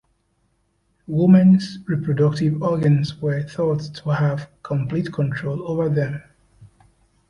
Woman's 1.05 1.77
reproductive 1.87 2.63
organs 2.63 3.21
were 3.21 3.43
thought 3.43 3.81
to 3.97 4.09
have 4.09 4.49
complete 4.63 5.13
control 5.13 5.61
over 5.69 5.89
them. 5.89 6.23